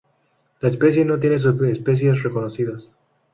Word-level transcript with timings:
La 0.61 0.67
especie 0.67 1.05
no 1.05 1.19
tiene 1.19 1.37
subespecies 1.37 2.23
reconocidas. 2.23 2.91